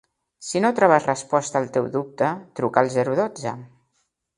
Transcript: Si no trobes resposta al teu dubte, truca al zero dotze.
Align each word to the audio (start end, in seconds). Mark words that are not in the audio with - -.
Si 0.47 0.61
no 0.65 0.71
trobes 0.79 1.05
resposta 1.09 1.61
al 1.65 1.71
teu 1.77 1.93
dubte, 1.99 2.33
truca 2.61 2.87
al 2.87 2.95
zero 2.99 3.19
dotze. 3.25 3.59